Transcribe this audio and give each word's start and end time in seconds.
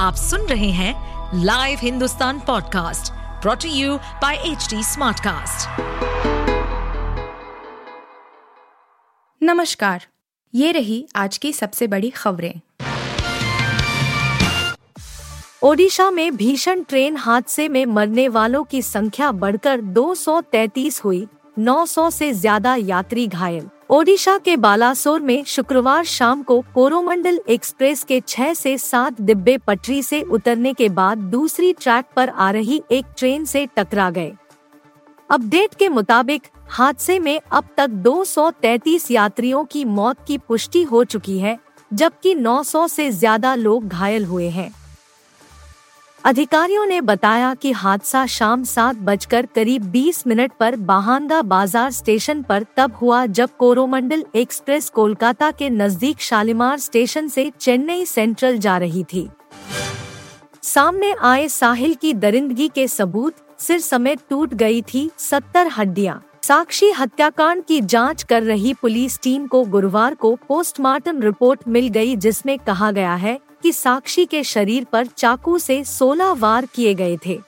आप 0.00 0.14
सुन 0.14 0.40
रहे 0.40 0.70
हैं 0.70 1.42
Live 1.44 1.78
Hindustan 1.82 2.38
podcast 2.40 3.12
brought to 3.42 3.68
you 3.68 3.96
by 4.22 4.36
H 4.36 4.68
Smartcast. 4.74 5.80
नमस्कार, 9.42 10.06
ये 10.54 10.70
रही 10.72 11.06
आज 11.16 11.36
की 11.38 11.52
सबसे 11.52 11.86
बड़ी 11.86 12.10
खबरें 12.10 12.60
ओडिशा 15.62 16.10
में 16.10 16.36
भीषण 16.36 16.82
ट्रेन 16.82 17.16
हादसे 17.16 17.68
में 17.68 17.84
मरने 17.86 18.28
वालों 18.28 18.64
की 18.64 18.82
संख्या 18.82 19.30
बढ़कर 19.32 19.80
233 19.98 21.04
हुई 21.04 21.26
900 21.58 22.10
से 22.10 22.32
ज़्यादा 22.32 22.74
यात्री 22.74 23.26
घायल 23.26 23.68
ओडिशा 23.92 24.36
के 24.38 24.56
बालासोर 24.56 25.20
में 25.20 25.42
शुक्रवार 25.44 26.04
शाम 26.04 26.42
को 26.42 26.60
कोरोमंडल 26.74 27.40
एक्सप्रेस 27.48 28.02
के 28.04 28.20
छह 28.28 28.52
से 28.54 28.76
सात 28.78 29.20
डिब्बे 29.20 29.56
पटरी 29.58 30.02
से 30.02 30.20
उतरने 30.22 30.72
के 30.72 30.88
बाद 30.88 31.18
दूसरी 31.30 31.72
ट्रैक 31.72 32.04
पर 32.16 32.28
आ 32.28 32.50
रही 32.50 32.80
एक 32.90 33.06
ट्रेन 33.18 33.44
से 33.44 33.66
टकरा 33.76 34.08
गए। 34.10 34.32
अपडेट 35.30 35.74
के 35.74 35.88
मुताबिक, 35.88 36.42
हादसे 36.68 37.18
में 37.18 37.40
अब 37.52 37.68
तक 37.76 37.88
233 38.04 39.10
यात्रियों 39.10 39.64
की 39.64 39.84
मौत 39.84 40.24
की 40.26 40.38
पुष्टि 40.38 40.82
हो 40.82 41.04
चुकी 41.04 41.38
है, 41.38 41.58
जबकि 41.90 42.34
900 42.34 42.86
से 42.88 43.10
ज़्यादा 43.10 43.54
लोग 43.54 43.88
घायल 43.88 44.24
हुए 44.24 44.48
हैं। 44.48 44.70
अधिकारियों 46.24 46.84
ने 46.86 47.00
बताया 47.00 47.52
कि 47.54 47.70
हादसा 47.72 48.24
शाम 48.26 48.64
सात 48.64 48.96
बजकर 48.96 49.46
करीब 49.46 49.82
20 49.92 50.26
मिनट 50.26 50.52
पर 50.60 50.76
बाहांगा 50.76 51.40
बाज़ार 51.42 51.90
स्टेशन 51.90 52.42
पर 52.42 52.66
तब 52.76 52.96
हुआ 52.96 53.24
जब 53.28 53.56
कोरोमंडल 53.58 54.24
एक्सप्रेस 54.34 54.88
कोलकाता 54.90 55.50
के 55.50 55.70
नज़दीक 55.70 56.20
शालीमार 56.20 56.78
स्टेशन 56.78 57.28
से 57.28 57.50
चेन्नई 57.60 58.04
सेंट्रल 58.04 58.58
जा 58.58 58.76
रही 58.78 59.04
थी। 59.04 59.28
सामने 60.62 61.14
आए 61.22 61.48
साहिल 61.48 61.94
की 61.94 62.14
दरिंदगी 62.14 62.68
के 62.68 62.88
सबूत, 62.88 63.34
सिर 63.58 63.80
समेत 63.80 64.28
टूट 64.30 64.54
गई 64.54 64.82
थी 64.84 65.10
सत्तर 65.18 65.68
हड्डियाँ। 65.68 66.22
साक्षी 66.42 66.90
हत्याकांड 66.90 67.64
की 67.64 67.80
जाँच 67.82 68.22
कर 68.22 68.42
रही 68.42 68.74
पुलिस 68.74 69.20
टीम 69.22 69.46
को 69.46 69.64
गुरुवार 69.66 70.14
को 70.14 70.34
पोस्टमार्टम 70.48 71.22
रिपोर्ट 71.22 71.68
मिल 71.68 71.88
गई 71.88 72.16
जिसमें 72.16 72.58
कहा 72.58 72.90
गया 72.90 73.14
है 73.14 73.38
कि 73.62 73.72
साक्षी 73.72 74.24
के 74.24 74.44
शरीर 74.44 74.84
पर 74.84 75.06
चाकू 75.06 75.58
से 75.58 75.84
16 75.84 76.32
वार 76.32 76.66
किए 76.66 76.94
गए 76.94 77.18
थे। 77.26 77.40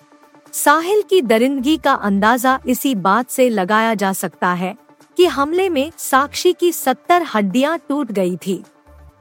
साहिल 0.53 1.03
की 1.03 1.23
दरिंदगी 1.23 1.77
का 1.77 1.93
अंदाज़ा 1.93 2.59
इसी 2.67 2.95
बात 2.95 3.31
से 3.31 3.49
लगाया 3.49 3.95
जा 3.95 4.13
सकता 4.13 4.53
है 4.53 4.77
कि 5.17 5.27
हमले 5.27 5.69
में 5.69 5.93
साक्षी 5.99 6.53
की 6.53 6.73
70 6.73 7.27
हड्डियाँ 7.35 7.79
टूट 7.89 8.13
गई 8.13 8.37
थी। 8.37 8.63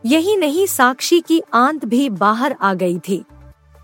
यही 0.06 0.36
नहीं, 0.36 0.66
साक्षी 0.68 1.20
की 1.22 1.42
आंत 1.54 1.86
भी 1.86 2.10
बाहर 2.10 2.56
आ 2.62 2.74
गई 2.74 3.00
थी। 3.00 3.24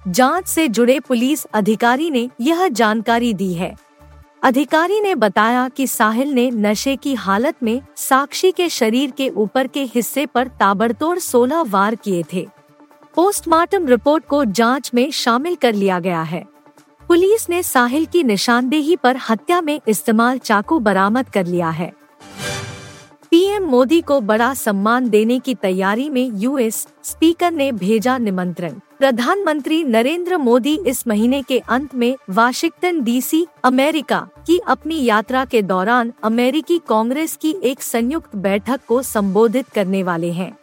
जाँच 0.07 0.47
से 0.47 0.67
जुड़े 0.67 0.99
पुलिस 0.99 1.45
अधिकारी 1.45 2.09
ने 2.09 2.29
यह 2.41 2.67
जानकारी 2.67 3.33
दी 3.33 3.53
है। 3.53 3.75
अधिकारी 4.43 5.01
ने 5.01 5.15
बताया 5.15 5.69
कि 5.69 5.87
साहिल 5.87 6.29
ने 6.29 6.51
नशे 6.51 6.95
की 6.95 7.13
हालत 7.13 7.55
में 7.63 7.81
साक्षी 7.95 8.51
के 8.51 8.69
शरीर 8.69 9.11
के 9.11 9.29
ऊपर 9.29 9.67
के 9.67 9.83
हिस्से 9.83 10.25
पर 10.25 10.47
ताबड़तोड़ 10.47 11.19
16 11.19 11.63
वार 11.67 11.95
किए 11.95 12.23
थे। 12.33 12.47
पोस्टमार्टम 13.17 13.87
रिपोर्ट 13.87 14.25
को 14.25 14.45
जाँच 14.45 14.91
में 14.93 15.11
शामिल 15.11 15.55
कर 15.55 15.73
लिया 15.73 15.99
गया 15.99 16.21
है। 16.21 16.43
पुलिस 17.07 17.49
ने 17.49 17.63
साहिल 17.63 18.05
की 18.05 18.23
निशानदेही 18.23 18.95
पर 18.95 19.17
हत्या 19.29 19.61
में 19.61 19.79
इस्तेमाल 19.87 20.37
चाकू 20.37 20.79
बरामद 20.79 21.29
कर 21.29 21.45
लिया 21.45 21.69
है। 21.69 21.91
पीएम 23.31 23.63
मोदी 23.63 24.01
को 24.01 24.21
बड़ा 24.21 24.53
सम्मान 24.53 25.09
देने 25.09 25.39
की 25.39 25.55
तैयारी 25.55 26.09
में 26.09 26.31
यूएस 26.33 26.87
स्पीकर 27.03 27.51
ने 27.51 27.71
भेजा 27.71 28.17
निमंत्रण। 28.17 28.73
प्रधानमंत्री 28.99 29.83
नरेंद्र 29.83 30.37
मोदी 30.37 30.79
इस 30.87 31.07
महीने 31.07 31.41
के 31.41 31.59
अंत 31.59 31.95
में 31.95 32.15
वाशिंगटन 32.29 33.01
डीसी, 33.03 33.45
अमेरिका 33.63 34.27
की 34.47 34.59
अपनी 34.67 35.03
यात्रा 35.03 35.45
के 35.45 35.61
दौरान 35.61 36.13
अमेरिकी 36.23 36.77
कांग्रेस 36.89 37.35
की 37.35 37.55
एक 37.63 37.81
संयुक्त 37.81 38.35
बैठक 38.35 38.79
को 38.87 39.01
संबोधित 39.01 39.69
करने 39.69 40.03
वाले 40.03 40.31
हैं। 40.31 40.57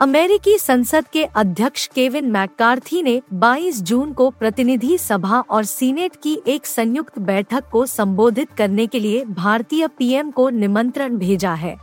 अमेरिकी 0.00 0.56
संसद 0.58 1.04
के 1.08 1.24
अध्यक्ष 1.24 1.86
केविन 1.86 2.30
मैकार्थी 2.30 3.02
ने 3.02 3.20
22 3.34 3.80
जून 3.80 4.12
को 4.12 4.28
प्रतिनिधि 4.30 4.96
सभा 4.98 5.40
और 5.40 5.64
सीनेट 5.64 6.16
की 6.22 6.36
एक 6.46 6.66
संयुक्त 6.66 7.18
बैठक 7.18 7.68
को 7.72 7.84
संबोधित 7.86 8.52
करने 8.52 8.86
के 8.86 9.00
लिए 9.00 9.24
भारतीय 9.24 9.86
पीएम 9.88 10.30
को 10.30 10.48
निमंत्रण 10.50 11.16
भेजा 11.16 11.54
है। 11.54 11.76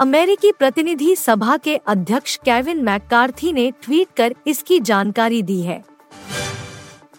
अमेरिकी 0.00 0.52
प्रतिनिधि 0.52 1.16
सभा 1.16 1.56
के 1.56 1.76
अध्यक्ष 1.76 2.36
केविन 2.36 2.84
मैकार्थी 2.84 3.52
ने 3.52 3.70
ट्वीट 3.82 4.08
कर 4.16 4.34
इसकी 4.46 4.80
जानकारी 4.80 5.42
दी 5.42 5.60
है। 5.62 5.82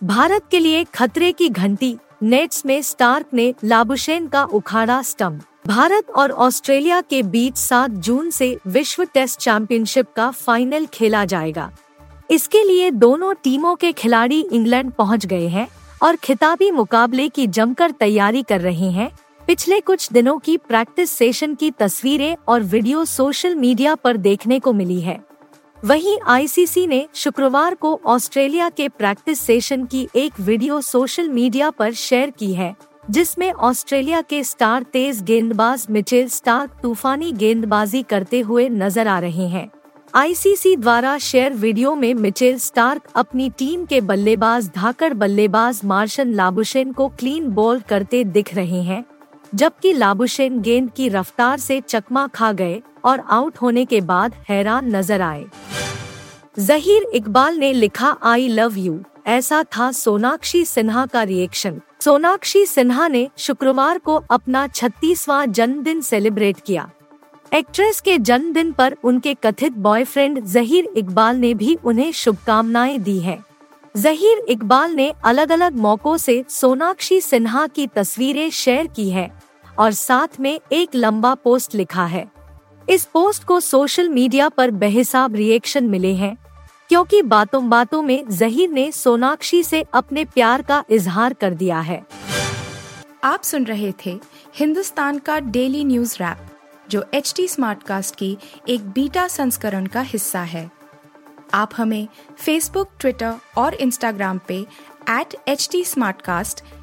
भारत 0.03 0.47
के 0.51 0.59
लिए 0.59 0.84
खतरे 0.84 1.31
की 1.31 1.50
घंटी, 1.50 1.95
नेट्स 2.23 2.66
में 2.66 2.81
स्टार्क 2.81 3.34
ने 3.34 3.53
लाबुशेन 3.63 4.28
का 4.28 4.44
उखाड़ा 4.44 5.01
स्टम्प 5.01 5.44
भारत 5.69 6.09
और 6.09 6.31
ऑस्ट्रेलिया 6.31 7.00
के 7.02 7.22
बीच 7.24 7.57
7 7.57 7.90
जून 7.97 8.30
से 8.30 8.57
विश्व 8.68 9.03
टेस्ट 9.03 9.40
चैंपियनशिप 9.40 10.07
का 10.16 10.30
फाइनल 10.31 10.85
खेला 10.85 11.24
जाएगा। 11.25 11.69
इसके 12.31 12.63
लिए 12.63 12.90
दोनों 12.91 13.34
टीमों 13.34 13.75
के 13.75 13.91
खिलाड़ी 13.91 14.40
इंग्लैंड 14.41 14.91
पहुँच 14.91 15.25
गए 15.25 15.47
हैं 15.47 15.68
और 16.03 16.16
खिताबी 16.16 16.72
मुकाबले 16.72 17.28
की 17.30 17.47
जमकर 17.50 17.91
तैयारी 17.91 18.44
कर 18.44 18.62
रहे 18.62 18.90
हैं। 18.91 19.09
पिछले 19.47 19.80
कुछ 19.80 20.12
दिनों 20.13 20.38
की 20.40 20.57
प्रैक्टिस 20.57 21.12
सेशन 21.12 21.56
की 21.56 21.72
तस्वीरें 21.72 22.36
और 22.47 22.63
वीडियो 22.63 23.06
सोशल 23.06 23.56
मीडिया 23.56 23.96
पर 23.96 24.18
देखने 24.18 24.59
को 24.59 24.74
मिली 24.74 25.01
है। 25.01 25.19
वहीं 25.86 26.18
आईसीसी 26.28 26.88
ने 26.88 27.07
शुक्रवार 27.16 27.75
को 27.75 28.00
ऑस्ट्रेलिया 28.06 28.69
के 28.69 28.90
प्रैक्टिस 28.90 29.40
सेशन 29.40 29.86
की 29.86 30.07
एक 30.16 30.40
वीडियो 30.40 30.81
सोशल 30.81 31.30
मीडिया 31.30 31.69
पर 31.69 31.94
शेयर 31.94 32.30
की 32.30 32.53
है। 32.53 32.75
जिसमें 33.03 33.51
ऑस्ट्रेलिया 33.51 34.21
के 34.21 34.43
स्टार 34.43 34.83
तेज 34.83 35.21
गेंदबाज 35.23 35.85
मिचेल 35.89 36.27
स्टार्क 36.29 36.71
तूफानी 36.81 37.31
गेंदबाजी 37.33 38.01
करते 38.03 38.39
हुए 38.39 38.67
नज़र 38.69 39.07
आ 39.07 39.19
रहे 39.19 39.47
हैं। 39.47 39.69
आईसीसी 40.13 40.75
द्वारा 40.75 41.17
शेयर 41.17 41.53
वीडियो 41.53 41.93
में 41.95 42.13
मिचेल 42.15 42.57
स्टार्क 42.59 43.07
अपनी 43.15 43.49
टीम 43.49 43.85
के 43.85 44.01
बल्लेबाज 44.01 44.69
धाकड़ 44.75 45.13
बल्लेबाज 45.13 45.81
मार्शन 45.85 46.33
लाबुशेन 46.33 46.91
को 46.91 47.07
क्लीन 47.09 47.49
बॉल 47.51 47.79
करते 47.89 48.23
दिख 48.25 48.53
रहे 48.55 48.81
हैं, 48.83 49.03
जबकि 49.53 49.93
लाबुशेन 49.93 50.61
गेंद 50.61 50.89
की 50.91 51.09
रफ्तार 51.09 51.59
से 51.59 51.81
चकमा 51.81 52.27
खा 52.27 52.51
गए 52.53 52.81
और 53.05 53.23
आउट 53.29 53.57
होने 53.57 53.85
के 53.85 54.01
बाद 54.03 54.35
हैरान 54.49 54.95
नज़र 54.95 55.21
आए। 55.21 55.45
जहीर 56.59 57.09
इकबाल 57.15 57.57
ने 57.57 57.73
लिखा 57.73 58.17
आई 58.23 58.47
लव 58.49 58.77
यू 58.77 58.99
ऐसा 59.29 59.63
था 59.63 59.91
सोनाक्षी 59.91 60.66
सिन्हा 60.66 61.06
का 61.06 61.23
रिएक्शन 61.23 61.81
सोनाक्षी 62.01 62.66
सिन्हा 62.66 63.07
ने 63.07 63.29
शुक्रवार 63.38 63.97
को 63.97 64.16
अपना 64.31 64.67
छत्तीसवां 64.67 65.51
जन्मदिन 65.51 66.01
सेलिब्रेट 66.01 66.59
किया। 66.59 66.90
एक्ट्रेस 67.53 68.01
के 68.01 68.18
जन्मदिन 68.18 68.72
पर 68.72 68.95
उनके 69.03 69.34
कथित 69.34 69.73
बॉयफ्रेंड 69.73 70.45
जहीर 70.45 70.89
इकबाल 70.97 71.35
ने 71.35 71.53
भी 71.53 71.78
उन्हें 71.85 72.12
शुभकामनाएँ 72.12 72.97
दी 73.00 73.19
हैं। 73.19 73.45
जहीर 73.97 74.38
इकबाल 74.50 74.91
ने 74.91 75.13
अलग 75.23 75.51
अलग 75.51 75.75
मौकों 75.75 76.18
से 76.18 76.44
सोनाक्षी 76.50 77.22
सिन्हा 77.22 77.68
की 77.68 77.88
तस्वीरें 77.88 78.50
शेयर 78.50 78.88
की 78.88 79.09
है 79.09 79.31
और 79.79 79.91
साथ 79.91 80.39
में 80.39 80.59
एक 80.72 80.95
लंबा 80.95 81.34
पोस्ट 81.34 81.75
लिखा 81.75 82.06
है। 82.06 82.31
इस 82.89 83.06
पोस्ट 83.06 83.44
को 83.44 83.59
सोशल 83.59 84.09
मीडिया 84.09 84.50
पर 84.50 84.72
बेहिसाब 84.72 85.35
रिएक्शन 85.35 85.84
मिले 85.84 86.13
हैं। 86.13 86.38
क्योंकि 86.89 87.22
बातों 87.22 87.69
बातों 87.69 88.01
में 88.01 88.29
जहीर 88.29 88.69
ने 88.69 88.91
सोनाक्षी 88.91 89.63
से 89.63 89.85
अपने 89.94 90.25
प्यार 90.25 90.61
का 90.61 90.83
इजहार 90.89 91.33
कर 91.33 91.53
दिया 91.53 91.79
है। 91.79 92.05
आप 93.23 93.44
सुन 93.44 93.63
रहे 93.63 93.94
थे 94.05 94.19
हिंदुस्तान 94.55 95.19
का 95.19 95.39
डेली 95.39 95.83
न्यूज़ 95.83 96.16
रैप, 96.16 96.38
जो 96.89 97.05
एच 97.13 97.33
टी 97.38 97.47
स्मार्ट 97.47 97.83
कास्ट 97.83 98.16
की 98.16 98.38
एक 98.69 98.89
बीटा 98.89 99.27
संस्करण 99.27 99.85
का 99.85 100.01
हिस्सा 100.01 100.39
है। 100.39 100.72
आप 101.53 101.72
हमें 101.77 102.07
फेसबुक 102.38 102.89
ट्विटर 103.00 103.33
और 103.57 103.74
इंस्टाग्राम 103.74 104.39
पे 104.47 104.65
एट 105.09 105.36
एच 105.47 105.69
टी 105.71 105.86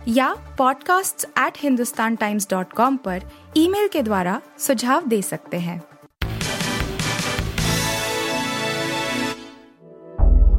या 0.09 0.57
podcasts@hindustantimes.com 0.57 2.99
पर 2.99 3.23
ईमेल 3.57 3.89
के 3.89 4.03
द्वारा 4.03 4.41
सुझाव 4.59 5.07
दे 5.07 5.23
सकते 5.23 5.57
हैं। 5.57 5.83